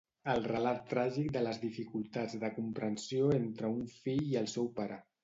El 0.31 0.45
relat 0.51 0.79
tràgic 0.93 1.27
de 1.35 1.43
les 1.47 1.59
dificultats 1.65 2.33
de 2.45 2.49
comprensió 2.55 3.29
entre 3.37 3.71
un 3.75 3.85
fill 3.99 4.25
i 4.31 4.35
el 4.41 4.49
seu 4.57 4.73
pare. 4.81 4.99